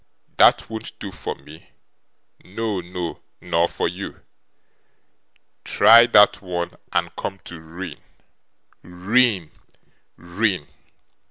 [0.37, 1.69] That won't do for me
[2.43, 4.21] no, no, nor for you.
[5.63, 8.01] Try that once, and come to ruin
[8.81, 9.51] ruin
[10.17, 10.67] ruin!